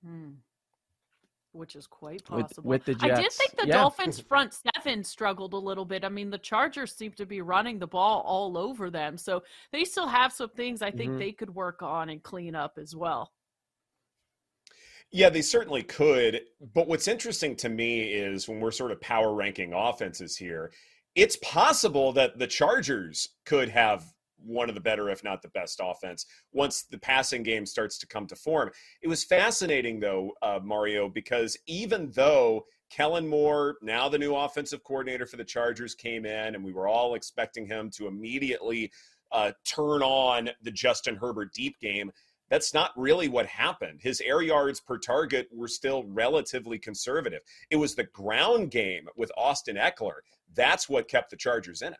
Hmm. 0.06 0.32
Which 1.52 1.76
is 1.76 1.86
quite 1.88 2.28
With- 2.30 2.48
possible. 2.48 2.70
with 2.70 2.86
the 2.86 2.96
Jets. 2.96 3.20
I 3.20 3.22
did 3.22 3.32
think 3.32 3.56
the 3.58 3.68
Yeah. 3.68 3.74
Dolphins 3.78 4.20
front 4.20 4.54
seven 4.76 5.04
struggled 5.04 5.54
a 5.54 5.58
little 5.58 5.86
bit. 5.86 6.04
I 6.04 6.10
mean, 6.10 6.30
the 6.32 6.38
Chargers 6.40 6.96
seem 6.96 7.12
to 7.14 7.26
be 7.26 7.42
running 7.42 7.78
the 7.80 7.88
ball 7.88 8.22
all 8.22 8.58
over 8.58 8.90
them. 8.90 9.18
So 9.18 9.44
they 9.72 9.84
still 9.86 10.08
have 10.08 10.34
some 10.34 10.50
things 10.50 10.82
I 10.82 10.90
think 10.92 11.12
Mhm. 11.14 11.20
they 11.20 11.32
could 11.32 11.54
work 11.54 11.82
on 11.84 12.10
and 12.10 12.22
clean 12.24 12.56
up 12.56 12.78
as 12.80 12.96
well. 12.96 13.32
Yeah, 15.14 15.30
they 15.30 15.44
certainly 15.44 15.84
could. 15.84 16.42
But 16.74 16.88
what's 16.88 17.08
interesting 17.08 17.56
to 17.58 17.70
me 17.70 18.02
is 18.02 18.48
when 18.48 18.60
we're 18.60 18.72
sort 18.72 18.92
of 18.92 19.00
power 19.00 19.34
ranking 19.34 19.72
offenses 19.72 20.36
here, 20.36 20.72
it's 21.14 21.38
possible 21.38 22.12
that 22.14 22.40
the 22.40 22.48
Chargers 22.48 23.30
could 23.46 23.70
have 23.70 24.04
one 24.44 24.70
of 24.70 24.76
the 24.76 24.82
better, 24.82 25.10
if 25.10 25.24
not 25.24 25.44
the 25.44 25.50
best 25.50 25.80
offense 25.82 26.26
once 26.52 26.84
the 26.84 26.98
passing 26.98 27.44
game 27.44 27.68
starts 27.68 28.00
to 28.00 28.08
come 28.08 28.26
to 28.26 28.36
form. 28.36 28.72
It 29.04 29.08
was 29.08 29.24
fascinating, 29.24 30.00
though, 30.00 30.32
uh, 30.42 30.60
Mario, 30.64 31.08
because 31.08 31.56
even 31.68 32.10
though 32.12 32.66
Kellen 32.90 33.28
Moore, 33.28 33.78
now 33.84 34.10
the 34.10 34.18
new 34.18 34.36
offensive 34.36 34.84
coordinator 34.84 35.28
for 35.28 35.38
the 35.38 35.46
Chargers, 35.46 35.94
came 35.94 36.26
in 36.26 36.56
and 36.56 36.64
we 36.64 36.74
were 36.74 36.88
all 36.88 37.14
expecting 37.14 37.68
him 37.68 37.92
to 37.92 38.08
immediately 38.08 38.92
uh, 39.32 39.52
turn 39.64 40.02
on 40.02 40.50
the 40.64 40.72
Justin 40.72 41.16
Herbert 41.16 41.54
deep 41.54 41.80
game, 41.80 42.12
that's 42.54 42.72
not 42.72 42.92
really 42.96 43.28
what 43.30 43.48
happened. 43.48 44.00
His 44.00 44.22
air 44.22 44.44
yards 44.44 44.80
per 44.80 45.00
target 45.00 45.48
were 45.52 45.68
still 45.68 46.04
relatively 46.04 46.78
conservative. 46.78 47.42
It 47.72 47.78
was 47.78 47.96
the 47.96 48.04
ground 48.04 48.70
game 48.70 49.08
with 49.18 49.32
Austin 49.36 49.76
Ekeler. 49.76 50.20
That's 50.54 50.88
what 50.88 51.08
kept 51.08 51.32
the 51.32 51.36
Chargers 51.36 51.82
in 51.82 51.94
it. 51.94 52.00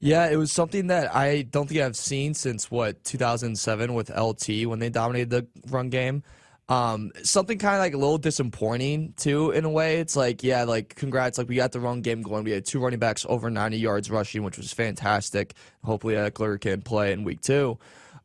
Yeah, 0.00 0.30
it 0.30 0.36
was 0.36 0.50
something 0.50 0.86
that 0.86 1.14
I 1.14 1.42
don't 1.42 1.68
think 1.68 1.82
I've 1.82 1.94
seen 1.94 2.32
since 2.32 2.70
what 2.70 3.04
2007 3.04 3.92
with 3.92 4.08
LT 4.08 4.64
when 4.64 4.78
they 4.78 4.88
dominated 4.88 5.28
the 5.28 5.46
run 5.68 5.90
game. 5.90 6.22
Um, 6.70 7.12
something 7.22 7.58
kind 7.58 7.74
of 7.74 7.80
like 7.80 7.92
a 7.92 7.98
little 7.98 8.16
disappointing 8.16 9.12
too 9.18 9.50
in 9.50 9.66
a 9.66 9.70
way. 9.70 9.98
It's 10.00 10.16
like, 10.16 10.42
yeah, 10.42 10.64
like 10.64 10.94
congrats, 10.94 11.36
like 11.36 11.50
we 11.50 11.56
got 11.56 11.72
the 11.72 11.80
run 11.80 12.00
game 12.00 12.22
going. 12.22 12.44
We 12.44 12.52
had 12.52 12.64
two 12.64 12.80
running 12.80 12.98
backs 12.98 13.26
over 13.28 13.50
90 13.50 13.76
yards 13.76 14.10
rushing, 14.10 14.42
which 14.42 14.56
was 14.56 14.72
fantastic. 14.72 15.52
Hopefully, 15.82 16.14
Eckler 16.14 16.58
can 16.58 16.80
play 16.80 17.12
in 17.12 17.24
week 17.24 17.42
two. 17.42 17.78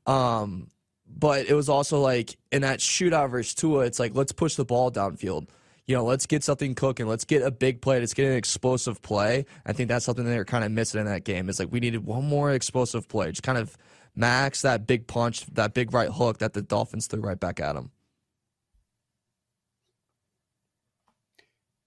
Um, 0.10 0.72
but 1.08 1.48
it 1.48 1.54
was 1.54 1.70
also 1.70 2.00
like 2.02 2.36
in 2.52 2.64
that 2.64 2.80
shootout 2.80 3.30
versus 3.30 3.54
Tua, 3.54 3.86
it's 3.86 4.00
like 4.00 4.16
let's 4.16 4.32
push 4.32 4.56
the 4.56 4.66
ball 4.66 4.92
downfield. 4.92 5.50
You 5.86 5.96
know, 5.96 6.04
let's 6.04 6.26
get 6.26 6.44
something 6.44 6.76
cooking. 6.76 7.08
Let's 7.08 7.26
get 7.26 7.42
a 7.42 7.52
big 7.52 7.82
play. 7.82 8.00
Let's 8.00 8.14
get 8.14 8.26
an 8.26 8.38
explosive 8.38 9.02
play. 9.02 9.46
I 9.66 9.74
think 9.74 9.90
that's 9.90 10.06
something 10.06 10.26
they're 10.26 10.46
kind 10.46 10.64
of 10.64 10.72
missing 10.72 11.00
in 11.00 11.08
that 11.08 11.24
game. 11.24 11.48
Is 11.48 11.60
like 11.60 11.72
we 11.72 11.80
needed 11.80 12.06
one 12.06 12.26
more 12.26 12.52
explosive 12.52 13.08
play, 13.08 13.30
just 13.30 13.44
kind 13.44 13.58
of 13.58 13.78
max 14.16 14.64
that 14.64 14.88
big 14.88 15.08
punch, 15.08 15.46
that 15.54 15.74
big 15.74 15.94
right 15.94 16.10
hook 16.10 16.40
that 16.40 16.54
the 16.54 16.62
Dolphins 16.62 17.08
threw 17.08 17.22
right 17.22 17.40
back 17.40 17.60
at 17.60 17.74
them. 17.74 17.92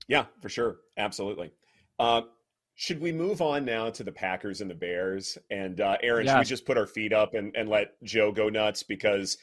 Yeah, 0.09 0.27
for 0.41 0.49
sure. 0.49 0.77
Absolutely. 0.97 1.53
Uh, 1.99 2.23
should 2.75 3.01
we 3.01 3.13
move 3.13 3.41
on 3.43 3.65
now 3.65 3.91
to 3.91 4.03
the 4.03 4.13
Packers 4.13 4.61
and 4.61 4.71
the 4.71 4.75
Bears? 4.75 5.39
And 5.51 5.81
uh, 5.81 5.97
Erin, 6.03 6.27
should 6.27 6.39
we 6.39 6.45
just 6.45 6.65
put 6.67 6.79
our 6.79 6.87
feet 6.87 7.13
up 7.13 7.35
and, 7.35 7.55
and 7.57 7.69
let 7.69 8.03
Joe 8.03 8.33
go 8.33 8.49
nuts? 8.49 8.83
Because 8.83 9.37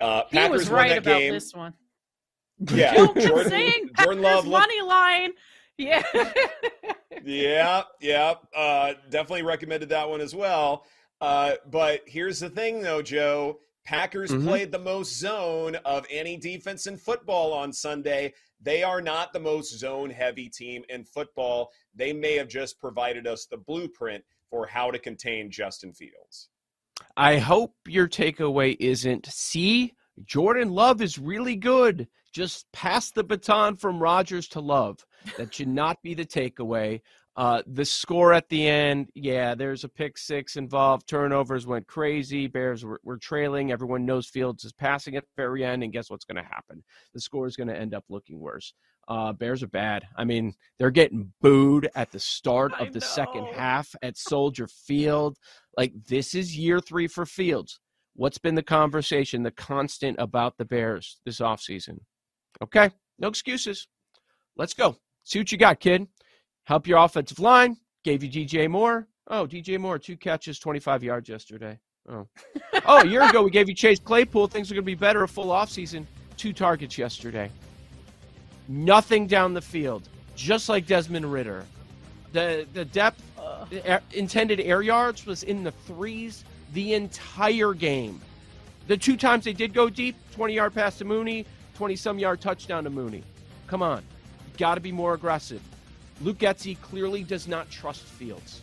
uh, 0.00 0.22
He 0.30 0.36
Packers 0.38 0.60
was 0.60 0.70
won 0.70 0.76
right 0.78 0.88
that 0.90 0.98
about 0.98 1.18
game. 1.18 1.32
this 1.34 1.54
one. 1.54 1.74
Yeah, 2.74 2.94
Joe 2.94 3.08
kept 3.08 3.26
Jordan, 3.26 3.48
saying 3.48 3.72
Jordan 3.72 3.92
Packers 3.94 4.16
Love 4.22 4.46
looked 4.46 4.68
money 4.68 4.82
line. 4.82 5.30
Yeah. 5.78 6.02
yeah, 7.24 7.82
yeah. 8.00 8.34
Uh, 8.54 8.92
definitely 9.08 9.42
recommended 9.42 9.88
that 9.90 10.08
one 10.08 10.20
as 10.20 10.34
well. 10.34 10.84
Uh, 11.20 11.52
but 11.70 12.02
here's 12.06 12.40
the 12.40 12.50
thing, 12.50 12.82
though, 12.82 13.02
Joe. 13.02 13.60
Packers 13.84 14.30
Mhm. 14.30 14.44
played 14.46 14.72
the 14.72 14.78
most 14.78 15.18
zone 15.18 15.74
of 15.86 16.06
any 16.10 16.36
defense 16.36 16.86
in 16.86 16.96
football 16.98 17.52
on 17.54 17.72
Sunday. 17.72 18.34
They 18.62 18.82
are 18.82 19.00
not 19.00 19.32
the 19.32 19.40
most 19.40 19.78
zone 19.78 20.10
heavy 20.10 20.48
team 20.48 20.82
in 20.88 21.04
football. 21.04 21.70
They 21.94 22.12
may 22.12 22.36
have 22.36 22.48
just 22.48 22.78
provided 22.78 23.26
us 23.26 23.46
the 23.46 23.56
blueprint 23.56 24.24
for 24.50 24.66
how 24.66 24.90
to 24.90 24.98
contain 24.98 25.50
Justin 25.50 25.92
Fields. 25.92 26.48
I 27.16 27.38
hope 27.38 27.74
your 27.86 28.08
takeaway 28.08 28.76
isn't 28.78 29.26
see, 29.26 29.94
Jordan 30.24 30.70
Love 30.70 31.00
is 31.00 31.18
really 31.18 31.56
good. 31.56 32.08
Just 32.32 32.70
pass 32.72 33.10
the 33.10 33.24
baton 33.24 33.76
from 33.76 34.00
Rodgers 34.00 34.48
to 34.48 34.60
Love. 34.60 35.04
That 35.36 35.52
should 35.54 35.68
not 35.68 36.00
be 36.02 36.14
the 36.14 36.26
takeaway. 36.26 37.00
Uh, 37.40 37.62
the 37.66 37.86
score 37.86 38.34
at 38.34 38.46
the 38.50 38.68
end, 38.68 39.08
yeah, 39.14 39.54
there's 39.54 39.82
a 39.82 39.88
pick 39.88 40.18
six 40.18 40.56
involved. 40.56 41.08
Turnovers 41.08 41.66
went 41.66 41.86
crazy. 41.86 42.46
Bears 42.46 42.84
were, 42.84 43.00
were 43.02 43.16
trailing. 43.16 43.72
Everyone 43.72 44.04
knows 44.04 44.28
Fields 44.28 44.62
is 44.62 44.74
passing 44.74 45.16
at 45.16 45.22
the 45.22 45.42
very 45.42 45.64
end, 45.64 45.82
and 45.82 45.90
guess 45.90 46.10
what's 46.10 46.26
going 46.26 46.36
to 46.36 46.46
happen? 46.50 46.84
The 47.14 47.20
score 47.22 47.46
is 47.46 47.56
going 47.56 47.68
to 47.68 47.74
end 47.74 47.94
up 47.94 48.04
looking 48.10 48.38
worse. 48.40 48.74
Uh, 49.08 49.32
Bears 49.32 49.62
are 49.62 49.68
bad. 49.68 50.02
I 50.18 50.24
mean, 50.24 50.52
they're 50.78 50.90
getting 50.90 51.32
booed 51.40 51.88
at 51.94 52.12
the 52.12 52.20
start 52.20 52.78
of 52.78 52.92
the 52.92 53.00
second 53.00 53.46
half 53.46 53.88
at 54.02 54.18
Soldier 54.18 54.68
Field. 54.68 55.38
Like, 55.78 55.94
this 56.08 56.34
is 56.34 56.58
year 56.58 56.78
three 56.78 57.06
for 57.06 57.24
Fields. 57.24 57.80
What's 58.16 58.36
been 58.36 58.54
the 58.54 58.62
conversation, 58.62 59.44
the 59.44 59.50
constant 59.50 60.16
about 60.18 60.58
the 60.58 60.66
Bears 60.66 61.20
this 61.24 61.40
offseason? 61.40 62.00
Okay, 62.62 62.90
no 63.18 63.28
excuses. 63.28 63.88
Let's 64.58 64.74
go. 64.74 64.96
See 65.24 65.38
what 65.38 65.50
you 65.50 65.56
got, 65.56 65.80
kid. 65.80 66.06
Help 66.70 66.86
your 66.86 66.98
offensive 66.98 67.40
line. 67.40 67.76
Gave 68.04 68.22
you 68.22 68.30
DJ 68.30 68.70
Moore. 68.70 69.08
Oh, 69.26 69.44
DJ 69.44 69.76
Moore, 69.76 69.98
two 69.98 70.16
catches, 70.16 70.60
25 70.60 71.02
yards 71.02 71.28
yesterday. 71.28 71.76
Oh. 72.08 72.28
oh, 72.86 72.98
a 72.98 73.06
year 73.08 73.28
ago 73.28 73.42
we 73.42 73.50
gave 73.50 73.68
you 73.68 73.74
Chase 73.74 73.98
Claypool. 73.98 74.46
Things 74.46 74.70
are 74.70 74.74
going 74.74 74.84
to 74.84 74.86
be 74.86 74.94
better 74.94 75.24
a 75.24 75.28
full 75.28 75.46
offseason. 75.46 76.06
Two 76.36 76.52
targets 76.52 76.96
yesterday. 76.96 77.50
Nothing 78.68 79.26
down 79.26 79.52
the 79.52 79.60
field, 79.60 80.08
just 80.36 80.68
like 80.68 80.86
Desmond 80.86 81.32
Ridder. 81.32 81.64
The 82.32 82.68
the 82.72 82.84
depth 82.84 83.20
the 83.68 83.84
air- 83.84 84.02
intended 84.12 84.60
air 84.60 84.80
yards 84.80 85.26
was 85.26 85.42
in 85.42 85.64
the 85.64 85.72
threes 85.72 86.44
the 86.72 86.94
entire 86.94 87.74
game. 87.74 88.20
The 88.86 88.96
two 88.96 89.16
times 89.16 89.42
they 89.42 89.54
did 89.54 89.74
go 89.74 89.90
deep, 89.90 90.14
20 90.36 90.54
yard 90.54 90.72
pass 90.72 90.98
to 90.98 91.04
Mooney, 91.04 91.46
20 91.74 91.96
some 91.96 92.20
yard 92.20 92.40
touchdown 92.40 92.84
to 92.84 92.90
Mooney. 92.90 93.24
Come 93.66 93.82
on. 93.82 94.04
Got 94.56 94.76
to 94.76 94.80
be 94.80 94.92
more 94.92 95.14
aggressive. 95.14 95.62
Luke 96.20 96.38
Getsy 96.38 96.80
clearly 96.80 97.22
does 97.22 97.48
not 97.48 97.70
trust 97.70 98.02
Fields. 98.02 98.60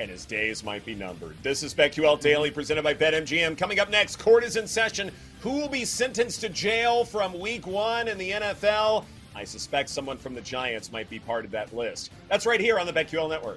and 0.00 0.08
his 0.08 0.24
days 0.24 0.62
might 0.62 0.84
be 0.84 0.94
numbered. 0.94 1.36
This 1.42 1.64
is 1.64 1.74
BetQL 1.74 2.20
Daily 2.20 2.52
presented 2.52 2.84
by 2.84 2.94
BetMGM. 2.94 3.58
Coming 3.58 3.80
up 3.80 3.90
next, 3.90 4.16
court 4.16 4.44
is 4.44 4.54
in 4.56 4.68
session. 4.68 5.10
Who 5.40 5.50
will 5.54 5.68
be 5.68 5.84
sentenced 5.84 6.40
to 6.42 6.48
jail 6.48 7.04
from 7.04 7.36
week 7.36 7.66
one 7.66 8.06
in 8.06 8.16
the 8.16 8.30
NFL? 8.30 9.04
I 9.34 9.42
suspect 9.42 9.88
someone 9.88 10.16
from 10.16 10.34
the 10.34 10.40
Giants 10.40 10.92
might 10.92 11.10
be 11.10 11.18
part 11.18 11.44
of 11.44 11.50
that 11.50 11.74
list. 11.74 12.10
That's 12.28 12.46
right 12.46 12.60
here 12.60 12.78
on 12.78 12.86
the 12.86 12.92
BetQL 12.92 13.28
Network. 13.28 13.56